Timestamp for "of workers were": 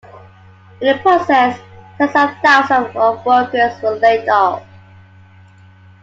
2.95-3.99